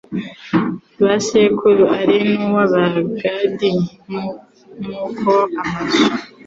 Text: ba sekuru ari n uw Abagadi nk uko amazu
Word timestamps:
ba 1.03 1.15
sekuru 1.27 1.83
ari 1.99 2.17
n 2.39 2.41
uw 2.45 2.55
Abagadi 2.63 3.71
nk 4.83 4.91
uko 5.05 5.31
amazu 5.61 6.01